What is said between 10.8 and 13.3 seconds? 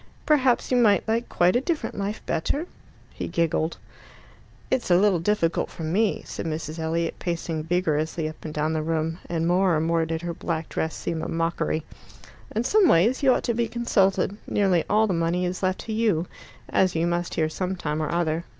seem a mockery. "In some ways